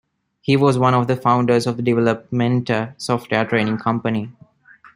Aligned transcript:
He 0.41 0.57
was 0.57 0.79
one 0.79 0.95
of 0.95 1.05
the 1.05 1.15
founders 1.15 1.67
of 1.67 1.77
the 1.77 1.83
DevelopMentor 1.83 2.95
software 2.99 3.45
training 3.45 3.77
company. 3.77 4.31